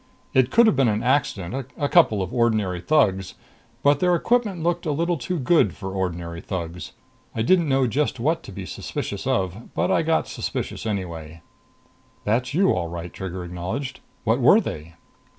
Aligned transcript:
"It 0.33 0.49
could 0.49 0.65
have 0.65 0.75
been 0.75 0.87
an 0.87 1.03
accident 1.03 1.67
a 1.77 1.87
couple 1.87 2.23
of 2.23 2.33
ordinary 2.33 2.81
thugs. 2.81 3.35
But 3.83 3.99
their 3.99 4.15
equipment 4.15 4.63
looked 4.63 4.87
a 4.87 4.91
little 4.91 5.15
too 5.15 5.37
good 5.37 5.75
for 5.75 5.93
ordinary 5.93 6.41
thugs. 6.41 6.93
I 7.35 7.43
didn't 7.43 7.69
know 7.69 7.85
just 7.85 8.19
what 8.19 8.41
to 8.41 8.51
be 8.51 8.65
suspicious 8.65 9.27
of, 9.27 9.75
but 9.75 9.91
I 9.91 10.01
got 10.01 10.27
suspicious 10.27 10.87
anyway." 10.87 11.43
"That's 12.23 12.51
you, 12.55 12.71
all 12.73 12.87
right," 12.87 13.13
Trigger 13.13 13.43
acknowledged. 13.43 13.99
"What 14.23 14.39
were 14.41 14.59
they?" 14.59 14.95